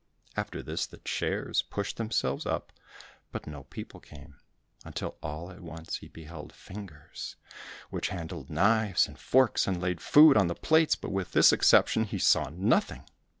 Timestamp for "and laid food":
9.67-10.37